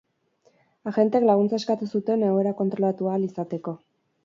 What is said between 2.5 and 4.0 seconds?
kontrolatu ahal izateko.